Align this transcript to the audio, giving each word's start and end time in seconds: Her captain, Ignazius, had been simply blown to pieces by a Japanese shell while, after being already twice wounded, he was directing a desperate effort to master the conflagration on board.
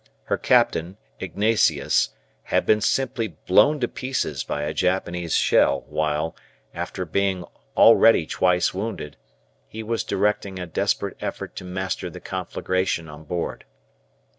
Her 0.23 0.37
captain, 0.39 0.97
Ignazius, 1.19 2.09
had 2.45 2.65
been 2.65 2.81
simply 2.81 3.27
blown 3.27 3.79
to 3.81 3.87
pieces 3.87 4.43
by 4.43 4.63
a 4.63 4.73
Japanese 4.73 5.35
shell 5.35 5.81
while, 5.89 6.35
after 6.73 7.05
being 7.05 7.45
already 7.77 8.25
twice 8.25 8.73
wounded, 8.73 9.15
he 9.67 9.83
was 9.83 10.03
directing 10.03 10.57
a 10.57 10.65
desperate 10.65 11.17
effort 11.21 11.55
to 11.57 11.65
master 11.65 12.09
the 12.09 12.19
conflagration 12.19 13.07
on 13.09 13.25
board. 13.25 13.63